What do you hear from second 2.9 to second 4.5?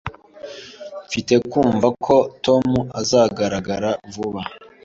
azagaragara vuba